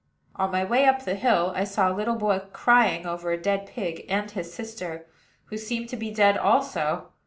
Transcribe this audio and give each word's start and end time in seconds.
On 0.35 0.51
my 0.51 0.63
way 0.63 0.85
up 0.85 1.05
the 1.05 1.13
hill, 1.13 1.53
I 1.55 1.63
saw 1.63 1.91
a 1.91 1.93
little 1.93 2.15
boy 2.15 2.39
crying 2.53 3.05
over 3.05 3.31
a 3.31 3.39
dead 3.39 3.67
pig, 3.67 4.03
and 4.09 4.31
his 4.31 4.51
sister, 4.51 5.05
who 5.51 5.57
seemed 5.59 5.89
to 5.89 5.95
be 5.95 6.09
dead 6.11 6.39
also. 6.39 7.09